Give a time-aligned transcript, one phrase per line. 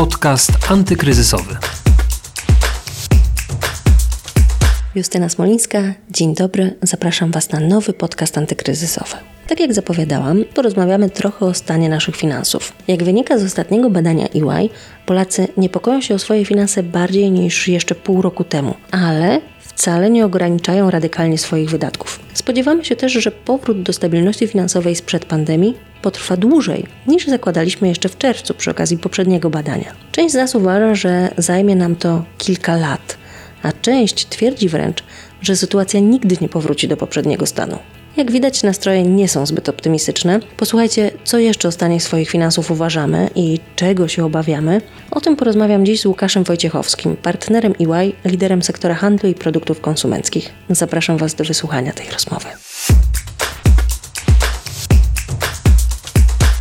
[0.00, 1.56] Podcast antykryzysowy.
[4.94, 6.76] Justyna Smolińska, dzień dobry.
[6.82, 9.16] Zapraszam Was na nowy podcast antykryzysowy.
[9.48, 12.72] Tak jak zapowiadałam, porozmawiamy trochę o stanie naszych finansów.
[12.88, 14.68] Jak wynika z ostatniego badania EY,
[15.06, 20.24] Polacy niepokoją się o swoje finanse bardziej niż jeszcze pół roku temu, ale wcale nie
[20.24, 22.19] ograniczają radykalnie swoich wydatków.
[22.40, 28.08] Spodziewamy się też, że powrót do stabilności finansowej sprzed pandemii potrwa dłużej niż zakładaliśmy jeszcze
[28.08, 29.92] w czerwcu przy okazji poprzedniego badania.
[30.12, 33.18] Część z nas uważa, że zajmie nam to kilka lat,
[33.62, 35.04] a część twierdzi wręcz,
[35.40, 37.78] że sytuacja nigdy nie powróci do poprzedniego stanu.
[38.16, 40.40] Jak widać, nastroje nie są zbyt optymistyczne.
[40.56, 44.80] Posłuchajcie, co jeszcze o stanie swoich finansów uważamy i czego się obawiamy.
[45.10, 50.52] O tym porozmawiam dziś z Łukaszem Wojciechowskim, partnerem EY, liderem sektora handlu i produktów konsumenckich.
[50.70, 52.46] Zapraszam Was do wysłuchania tej rozmowy.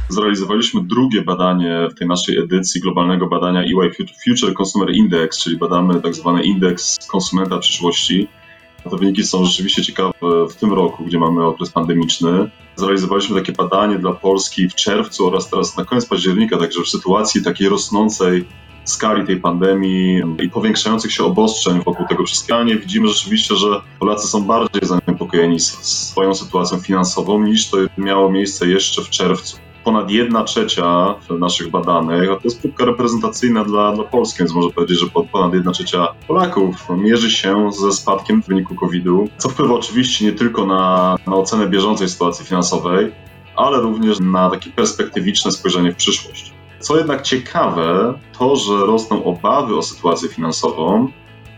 [0.10, 3.92] Zrealizowaliśmy drugie badanie w tej naszej edycji globalnego badania EY
[4.26, 8.28] Future Consumer Index, czyli badamy tak zwany indeks konsumenta przyszłości.
[8.84, 10.14] Te wyniki są rzeczywiście ciekawe
[10.50, 12.50] w tym roku, gdzie mamy okres pandemiczny.
[12.76, 17.44] Zrealizowaliśmy takie badanie dla Polski w czerwcu oraz teraz na koniec października, także w sytuacji
[17.44, 18.46] takiej rosnącej
[18.84, 24.44] skali tej pandemii i powiększających się obostrzeń wokół tego wszystkiego, widzimy rzeczywiście, że Polacy są
[24.44, 29.58] bardziej zaniepokojeni swoją sytuacją finansową niż to miało miejsce jeszcze w czerwcu
[29.90, 34.72] ponad 1 trzecia naszych badanych, a to jest próbka reprezentacyjna dla, dla Polski, więc można
[34.72, 39.74] powiedzieć, że ponad 1 trzecia Polaków mierzy się ze spadkiem w wyniku COVID-u, co wpływa
[39.74, 43.12] oczywiście nie tylko na, na ocenę bieżącej sytuacji finansowej,
[43.56, 46.54] ale również na takie perspektywiczne spojrzenie w przyszłość.
[46.80, 51.08] Co jednak ciekawe, to, że rosną obawy o sytuację finansową,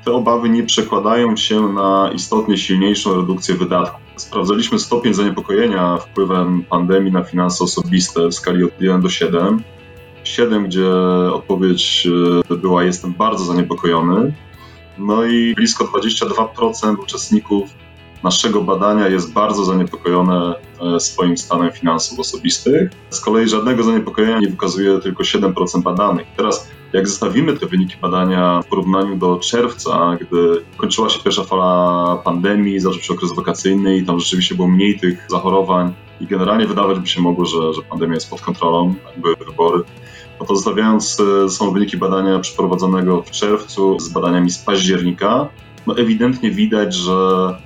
[0.05, 4.01] te obawy nie przekładają się na istotnie silniejszą redukcję wydatków.
[4.15, 9.63] Sprawdzaliśmy stopień zaniepokojenia wpływem pandemii na finanse osobiste w skali od 1 do 7.
[10.23, 10.89] 7, gdzie
[11.33, 12.07] odpowiedź
[12.51, 14.33] e, była jestem bardzo zaniepokojony.
[14.97, 17.69] No i blisko 22% uczestników
[18.23, 20.55] naszego badania jest bardzo zaniepokojone
[20.95, 22.91] e, swoim stanem finansów osobistych.
[23.09, 26.27] Z kolei żadnego zaniepokojenia nie wykazuje tylko 7% badanych.
[26.37, 32.17] Teraz jak zestawimy te wyniki badania w porównaniu do czerwca, gdy kończyła się pierwsza fala
[32.23, 36.99] pandemii, zaczął się okres wakacyjny i tam rzeczywiście było mniej tych zachorowań i generalnie wydawać
[36.99, 39.83] by się mogło, że, że pandemia jest pod kontrolą, były wybory,
[40.39, 45.47] no to zestawiając e, są wyniki badania przeprowadzonego w czerwcu z badaniami z października,
[45.87, 47.13] no ewidentnie widać, że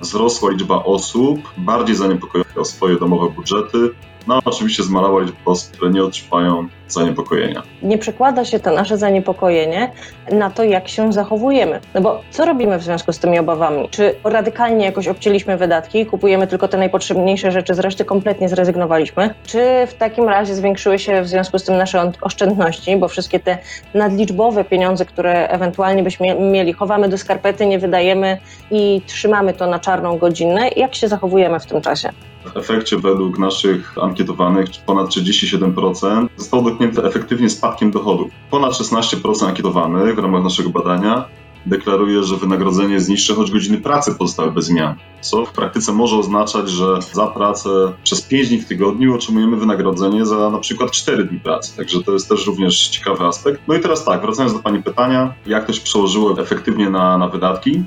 [0.02, 3.90] wzrosła liczba osób bardziej zaniepokojonych o swoje domowe budżety,
[4.28, 7.64] no oczywiście liczba osób, które nie odczuwają zaniepokojenia.
[7.84, 9.92] Nie przekłada się to nasze zaniepokojenie
[10.32, 11.80] na to, jak się zachowujemy.
[11.94, 13.90] No bo co robimy w związku z tymi obawami?
[13.90, 19.34] Czy radykalnie jakoś obcięliśmy wydatki, kupujemy tylko te najpotrzebniejsze rzeczy, z reszty kompletnie zrezygnowaliśmy?
[19.46, 23.58] Czy w takim razie zwiększyły się w związku z tym nasze oszczędności, bo wszystkie te
[23.94, 28.38] nadliczbowe pieniądze, które ewentualnie byśmy mieli, chowamy do skarpety, nie wydajemy
[28.72, 30.70] i trzymamy to na czarną godzinę?
[30.76, 32.10] Jak się zachowujemy w tym czasie?
[32.54, 38.32] W efekcie według naszych ankietowanych ponad 37% zostało dotknięte efektywnie spadkiem dochodów.
[38.52, 41.26] Ponad 16% ankietowanych w ramach naszego badania
[41.66, 44.96] deklaruje, że wynagrodzenie jest niższe, choć godziny pracy pozostały bez zmian.
[45.22, 47.70] Co w praktyce może oznaczać, że za pracę
[48.04, 51.78] przez 5 dni w tygodniu otrzymujemy wynagrodzenie za na przykład 4 dni pracy.
[51.78, 53.62] Także to jest też również ciekawy aspekt.
[53.68, 57.28] No i teraz tak, wracając do Pani pytania, jak to się przełożyło efektywnie na, na
[57.28, 57.84] wydatki?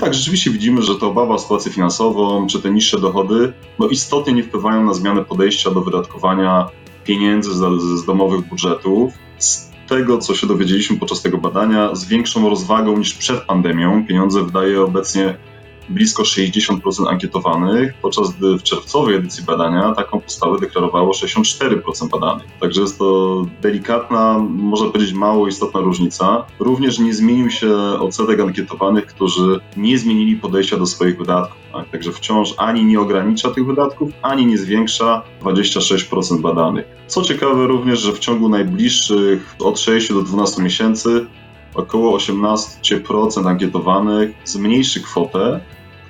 [0.00, 4.32] Tak, rzeczywiście widzimy, że ta obawa o sytuację finansową, czy te niższe dochody, no istotnie
[4.32, 6.68] nie wpływają na zmianę podejścia do wydatkowania
[7.04, 9.12] pieniędzy z, z domowych budżetów.
[9.38, 14.44] Z tego, co się dowiedzieliśmy podczas tego badania, z większą rozwagą niż przed pandemią pieniądze
[14.44, 15.36] wydaje obecnie
[15.88, 22.46] blisko 60% ankietowanych, podczas gdy w czerwcowej edycji badania taką postawę deklarowało 64% badanych.
[22.60, 26.46] Także jest to delikatna, można powiedzieć mało istotna różnica.
[26.58, 31.58] Również nie zmienił się odsetek ankietowanych, którzy nie zmienili podejścia do swoich wydatków.
[31.72, 31.90] Tak?
[31.90, 36.86] Także wciąż ani nie ogranicza tych wydatków, ani nie zwiększa 26% badanych.
[37.06, 41.26] Co ciekawe również, że w ciągu najbliższych od 6 do 12 miesięcy
[41.74, 45.60] około 18% ankietowanych zmniejszy kwotę,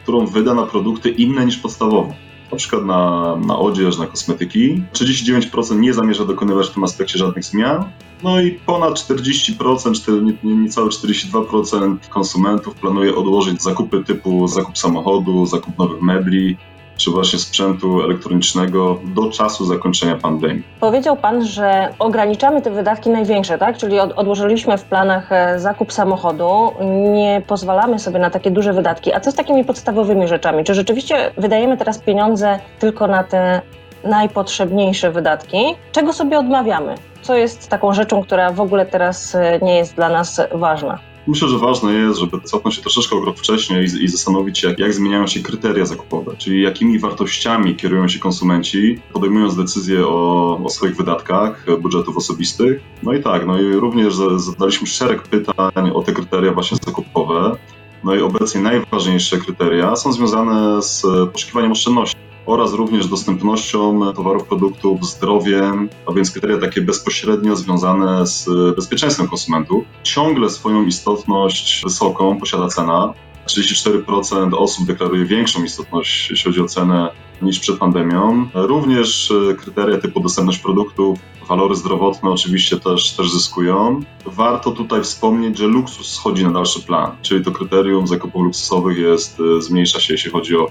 [0.07, 2.15] którą wyda na produkty inne niż podstawowe.
[2.53, 4.83] Na przykład na, na odzież, na kosmetyki.
[4.93, 7.85] 39% nie zamierza dokonywać w tym aspekcie żadnych zmian.
[8.23, 16.03] No i ponad 40%, niecałe 42% konsumentów planuje odłożyć zakupy typu zakup samochodu, zakup nowych
[16.03, 16.57] mebli,
[16.97, 20.63] czy właśnie sprzętu elektronicznego do czasu zakończenia pandemii.
[20.81, 23.77] Powiedział Pan, że ograniczamy te wydatki największe, tak?
[23.77, 26.73] Czyli od, odłożyliśmy w planach e, zakup samochodu,
[27.13, 29.13] nie pozwalamy sobie na takie duże wydatki.
[29.13, 30.65] A co z takimi podstawowymi rzeczami?
[30.65, 33.61] Czy rzeczywiście wydajemy teraz pieniądze tylko na te
[34.05, 35.59] najpotrzebniejsze wydatki,
[35.93, 36.95] czego sobie odmawiamy?
[37.23, 40.99] Co jest taką rzeczą, która w ogóle teraz e, nie jest dla nas ważna?
[41.27, 44.69] Myślę, że ważne jest, żeby cofnąć się troszeczkę o krok wcześniej i, i zastanowić się,
[44.69, 50.61] jak, jak zmieniają się kryteria zakupowe, czyli jakimi wartościami kierują się konsumenci, podejmując decyzje o,
[50.65, 52.81] o swoich wydatkach, budżetów osobistych.
[53.03, 57.57] No i tak, no i również zadaliśmy szereg pytań o te kryteria właśnie zakupowe.
[58.05, 61.03] No i obecnie najważniejsze kryteria są związane z
[61.33, 68.49] poszukiwaniem oszczędności oraz również dostępnością towarów, produktów, zdrowiem, a więc kryteria takie bezpośrednio związane z
[68.77, 69.85] bezpieczeństwem konsumentów.
[70.03, 73.15] Ciągle swoją istotność wysoką posiada cena.
[73.47, 77.11] 34% osób deklaruje większą istotność, jeśli chodzi o cenę,
[77.43, 78.49] niż przed pandemią.
[78.55, 84.01] Również kryteria typu dostępność produktów, walory zdrowotne oczywiście też, też zyskują.
[84.27, 89.43] Warto tutaj wspomnieć, że luksus schodzi na dalszy plan, czyli to kryterium zakupów luksusowych jest,
[89.59, 90.71] zmniejsza się, jeśli chodzi o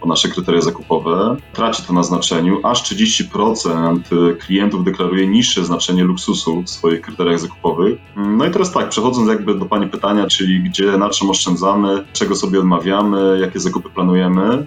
[0.00, 2.60] o nasze kryteria zakupowe, traci to na znaczeniu.
[2.62, 4.00] Aż 30%
[4.36, 7.98] klientów deklaruje niższe znaczenie luksusu w swoich kryteriach zakupowych.
[8.16, 12.36] No i teraz tak, przechodząc jakby do Pani pytania, czyli gdzie, na czym oszczędzamy, czego
[12.36, 14.66] sobie odmawiamy, jakie zakupy planujemy,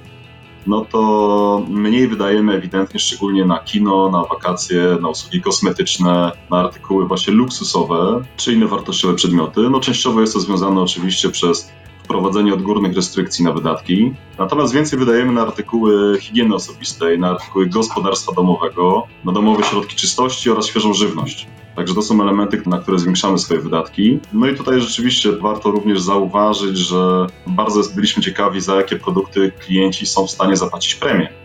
[0.67, 7.07] no to mniej wydajemy ewidentnie, szczególnie na kino, na wakacje, na usługi kosmetyczne, na artykuły
[7.07, 9.61] właśnie luksusowe czy inne wartościowe przedmioty.
[9.69, 11.71] No częściowo jest to związane oczywiście przez
[12.09, 14.13] wprowadzenie odgórnych restrykcji na wydatki.
[14.37, 20.51] Natomiast więcej wydajemy na artykuły higieny osobistej, na artykuły gospodarstwa domowego, na domowe środki czystości
[20.51, 21.47] oraz świeżą żywność.
[21.75, 24.19] Także to są elementy, na które zwiększamy swoje wydatki.
[24.33, 30.05] No i tutaj rzeczywiście warto również zauważyć, że bardzo byliśmy ciekawi, za jakie produkty klienci
[30.05, 31.38] są w stanie zapłacić premię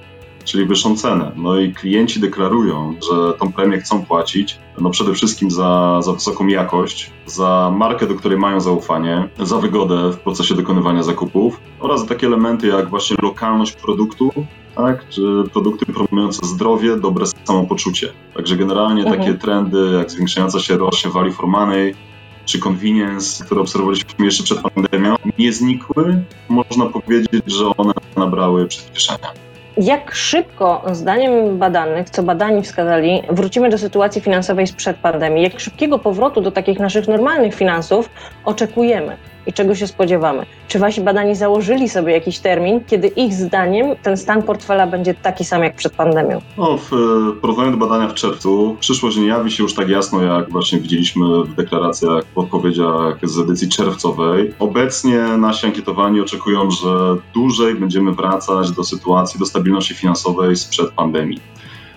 [0.44, 1.32] czyli wyższą cenę.
[1.37, 6.46] No i klienci deklarują, że tą premię chcą płacić, no przede wszystkim za, za wysoką
[6.46, 12.06] jakość, za markę, do której mają zaufanie, za wygodę w procesie dokonywania zakupów oraz za
[12.06, 14.31] takie elementy jak właśnie lokalność produktu,
[14.76, 18.12] tak, czy produkty promujące zdrowie, dobre samopoczucie.
[18.35, 19.20] Także generalnie mhm.
[19.20, 21.94] takie trendy jak zwiększająca się rośnie value for money,
[22.44, 26.25] czy convenience, które obserwowaliśmy jeszcze przed pandemią, nie znikły.
[26.49, 29.29] Można powiedzieć, że one nabrały przyspieszenia.
[29.76, 35.43] Jak szybko, zdaniem badanych, co badani wskazali, wrócimy do sytuacji finansowej sprzed pandemii?
[35.43, 38.11] Jak szybkiego powrotu do takich naszych normalnych finansów
[38.44, 39.17] oczekujemy?
[39.46, 40.46] I czego się spodziewamy.
[40.69, 45.44] Czy wasi badani założyli sobie jakiś termin, kiedy ich zdaniem ten stan portfela będzie taki
[45.44, 46.41] sam jak przed pandemią?
[46.58, 46.91] No, w
[47.41, 51.44] porównaniu do badania w czerwcu, przyszłość nie jawi się już tak jasno, jak właśnie widzieliśmy
[51.44, 54.55] w deklaracjach, w odpowiedziach z edycji czerwcowej.
[54.58, 56.88] Obecnie nasi ankietowani oczekują, że
[57.35, 61.53] dłużej będziemy wracać do sytuacji, do stabilności finansowej sprzed pandemii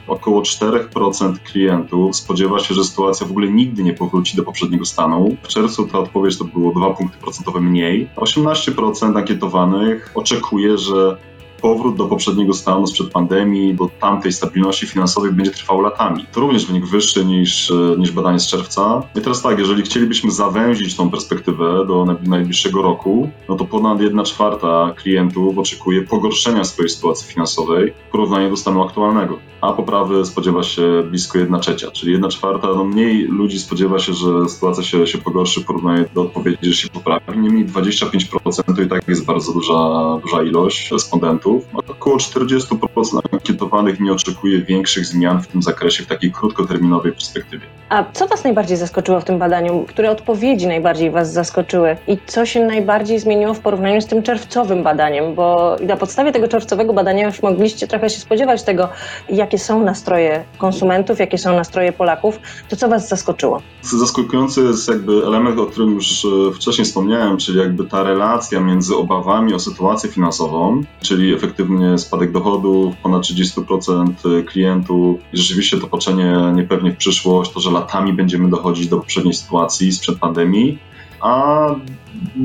[0.07, 5.37] około 4% klientów spodziewa się, że sytuacja w ogóle nigdy nie powróci do poprzedniego stanu.
[5.43, 8.09] W czerwcu ta odpowiedź to było 2 punkty procentowe mniej.
[8.15, 11.17] 18% ankietowanych oczekuje, że
[11.61, 16.25] powrót do poprzedniego stanu sprzed pandemii, do tamtej stabilności finansowej będzie trwał latami.
[16.31, 19.03] To również wynik wyższy niż, niż badanie z czerwca.
[19.15, 24.25] I teraz tak, jeżeli chcielibyśmy zawęzić tą perspektywę do najbliższego roku, no to ponad 1
[24.25, 30.63] czwarta klientów oczekuje pogorszenia swojej sytuacji finansowej w porównaniu do stanu aktualnego, a poprawy spodziewa
[30.63, 35.07] się blisko 1 trzecia, czyli 1 czwarta, no mniej ludzi spodziewa się, że sytuacja się,
[35.07, 37.39] się pogorszy w porównaniu do odpowiedzi, że się poprawi.
[37.39, 39.73] Niemniej 25% to i tak jest bardzo duża,
[40.21, 41.46] duża ilość respondentów
[41.87, 47.65] Około 40% ankietowanych nie oczekuje większych zmian w tym zakresie w takiej krótkoterminowej perspektywie.
[47.89, 49.85] A co Was najbardziej zaskoczyło w tym badaniu?
[49.89, 51.97] Które odpowiedzi najbardziej Was zaskoczyły?
[52.07, 55.35] I co się najbardziej zmieniło w porównaniu z tym czerwcowym badaniem?
[55.35, 58.89] Bo na podstawie tego czerwcowego badania już mogliście trochę się spodziewać tego,
[59.29, 62.39] jakie są nastroje konsumentów, jakie są nastroje Polaków.
[62.69, 63.61] To co Was zaskoczyło?
[63.81, 68.95] Zaskakujący jest jakby element, o którym już e, wcześniej wspomniałem, czyli jakby ta relacja między
[68.95, 76.51] obawami o sytuację finansową, czyli efektywnie spadek dochodów, ponad 30% klientów i rzeczywiście to patrzenie
[76.55, 80.79] niepewnie w przyszłość, to, że latami będziemy dochodzić do poprzedniej sytuacji sprzed pandemii,
[81.21, 81.65] a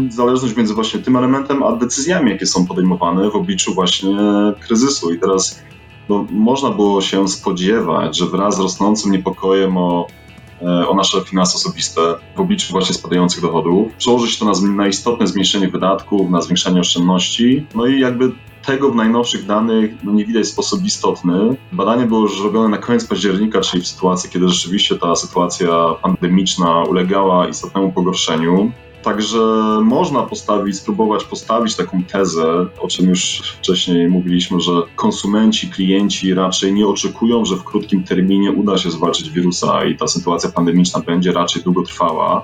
[0.09, 4.17] zależność między właśnie tym elementem, a decyzjami, jakie są podejmowane w obliczu właśnie
[4.61, 5.13] kryzysu.
[5.13, 5.63] I teraz
[6.09, 10.07] no, można było się spodziewać, że wraz z rosnącym niepokojem o,
[10.63, 12.01] e, o nasze finanse osobiste
[12.37, 16.81] w obliczu właśnie spadających dochodów, przełoży się to na, na istotne zmniejszenie wydatków, na zwiększenie
[16.81, 18.33] oszczędności, no i jakby
[18.65, 21.57] tego w najnowszych danych no, nie widać w sposób istotny.
[21.73, 26.83] Badanie było już robione na koniec października, czyli w sytuacji, kiedy rzeczywiście ta sytuacja pandemiczna
[26.83, 28.73] ulegała istotnemu pogorszeniu.
[29.03, 29.39] Także
[29.83, 36.73] można postawić, spróbować postawić taką tezę, o czym już wcześniej mówiliśmy, że konsumenci, klienci raczej
[36.73, 41.33] nie oczekują, że w krótkim terminie uda się zwalczyć wirusa i ta sytuacja pandemiczna będzie
[41.33, 42.43] raczej długotrwała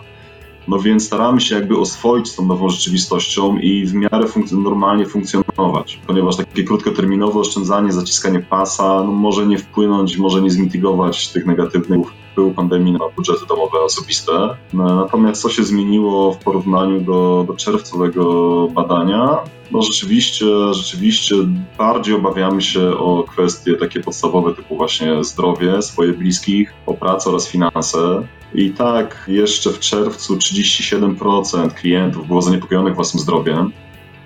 [0.68, 6.00] No więc staramy się jakby oswoić z tą nową rzeczywistością i w miarę normalnie funkcjonować,
[6.06, 12.06] ponieważ takie krótkoterminowe oszczędzanie, zaciskanie pasa no może nie wpłynąć, może nie zmitigować tych negatywnych
[12.38, 14.32] wpływu pandemii na budżety domowe osobiste.
[14.72, 19.38] No, Natomiast co się zmieniło w porównaniu do, do czerwcowego badania?
[19.70, 21.34] No rzeczywiście, rzeczywiście
[21.78, 27.48] bardziej obawiamy się o kwestie takie podstawowe typu właśnie zdrowie swoje bliskich, o pracę oraz
[27.48, 28.22] finanse.
[28.54, 33.72] I tak jeszcze w czerwcu 37% klientów było zaniepokojonych własnym zdrowiem.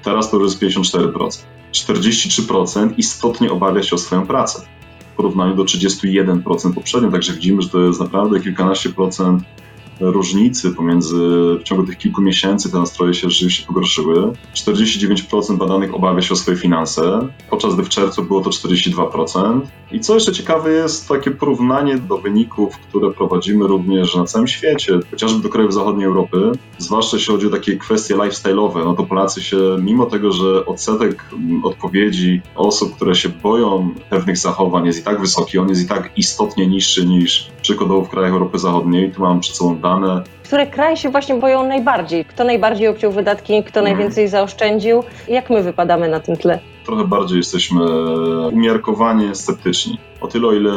[0.03, 1.45] Teraz to już jest 54%.
[1.73, 4.63] 43% istotnie obawia się o swoją pracę
[5.13, 9.43] w porównaniu do 31% poprzednio, także widzimy, że to jest naprawdę kilkanaście procent
[10.11, 11.17] różnicy pomiędzy
[11.61, 14.33] w ciągu tych kilku miesięcy te nastroje się rzeczywiście pogorszyły.
[14.55, 19.61] 49% badanych obawia się o swoje finanse, podczas gdy w czerwcu było to 42%.
[19.93, 24.99] I co jeszcze ciekawe jest takie porównanie do wyników, które prowadzimy również na całym świecie,
[25.11, 29.43] chociażby do krajów zachodniej Europy, zwłaszcza jeśli chodzi o takie kwestie lifestyle'owe, no to Polacy
[29.43, 35.03] się, mimo tego, że odsetek mm, odpowiedzi osób, które się boją pewnych zachowań jest i
[35.03, 39.11] tak wysoki, on jest i tak istotnie niższy niż przykładowo w krajach Europy Zachodniej.
[39.13, 40.23] Tu mam przed sobą dane.
[40.45, 42.25] Które kraje się właśnie boją najbardziej?
[42.25, 43.85] Kto najbardziej obciął wydatki, kto Mhm.
[43.97, 45.03] najwięcej zaoszczędził?
[45.29, 46.59] Jak my wypadamy na tym tle?
[46.87, 47.81] Trochę bardziej jesteśmy
[48.53, 49.99] umiarkowanie sceptyczni.
[50.21, 50.73] O tyle, o ile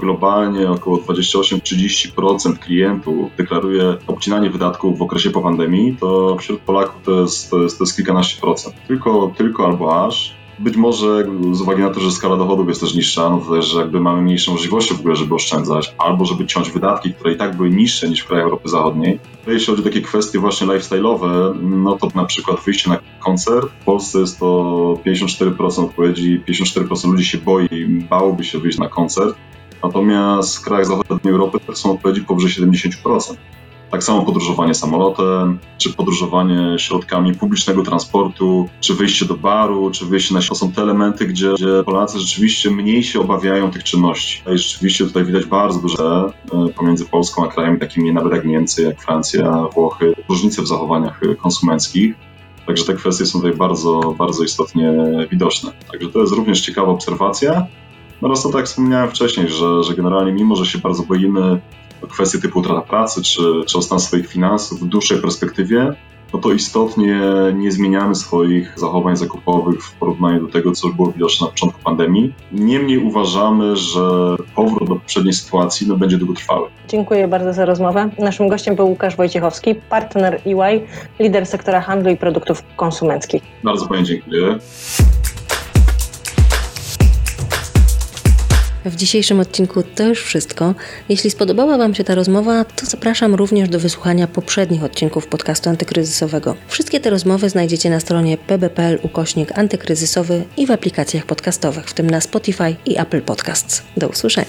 [0.00, 7.20] globalnie około 28-30% klientów deklaruje obcinanie wydatków w okresie po pandemii, to wśród Polaków to
[7.20, 8.74] jest, to jest, to jest kilkanaście procent.
[8.88, 10.34] Tylko, tylko albo aż.
[10.58, 13.66] Być może z uwagi na to, że skala dochodów jest też niższa, no to też
[13.66, 17.36] że jakby mamy mniejsze możliwości w ogóle, żeby oszczędzać, albo żeby ciąć wydatki, które i
[17.36, 19.20] tak były niższe niż w krajach Europy Zachodniej.
[19.46, 23.66] Jeśli chodzi o takie kwestie właśnie lifestyle'owe, no to na przykład wyjście na koncert.
[23.80, 24.46] W Polsce jest to
[25.06, 29.36] 54% odpowiedzi, 54% ludzi się boi, bałoby się wyjść na koncert.
[29.82, 33.34] Natomiast w krajach zachodniej Europy są odpowiedzi powyżej 70%.
[33.94, 40.34] Tak samo podróżowanie samolotem, czy podróżowanie środkami publicznego transportu, czy wyjście do baru, czy wyjście
[40.34, 44.42] na to są te elementy, gdzie, gdzie Polacy rzeczywiście mniej się obawiają tych czynności.
[44.54, 48.82] I rzeczywiście tutaj widać bardzo duże e, pomiędzy Polską a krajami takimi nawet jak Niemcy,
[48.82, 52.14] jak Francja, Włochy, różnice w zachowaniach konsumenckich.
[52.66, 54.92] Także te kwestie są tutaj bardzo, bardzo istotnie
[55.30, 55.72] widoczne.
[55.92, 57.66] Także to jest również ciekawa obserwacja.
[58.22, 61.60] Oraz to tak wspomniałem wcześniej, że, że generalnie mimo, że się bardzo boimy
[62.10, 65.94] kwestie typu utrata pracy czy, czy stan swoich finansów w dłuższej perspektywie,
[66.34, 67.20] no to istotnie
[67.54, 72.34] nie zmieniamy swoich zachowań zakupowych w porównaniu do tego, co było widoczne na początku pandemii.
[72.52, 76.68] Niemniej uważamy, że powrót do poprzedniej sytuacji no, będzie długotrwały.
[76.88, 78.10] Dziękuję bardzo za rozmowę.
[78.18, 80.86] Naszym gościem był Łukasz Wojciechowski, partner EY,
[81.18, 83.42] lider sektora handlu i produktów konsumenckich.
[83.64, 84.58] Bardzo Pani dziękuję.
[88.84, 90.74] W dzisiejszym odcinku to już wszystko.
[91.08, 96.56] Jeśli spodobała Wam się ta rozmowa, to zapraszam również do wysłuchania poprzednich odcinków podcastu antykryzysowego.
[96.68, 102.10] Wszystkie te rozmowy znajdziecie na stronie pb.pl ukośnik antykryzysowy i w aplikacjach podcastowych, w tym
[102.10, 103.82] na Spotify i Apple Podcasts.
[103.96, 104.46] Do usłyszenia.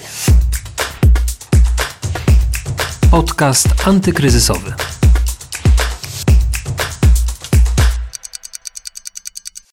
[3.10, 4.95] Podcast antykryzysowy.